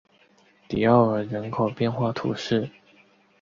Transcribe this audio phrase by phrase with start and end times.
[0.67, 2.67] 迪奥尔人口变化图示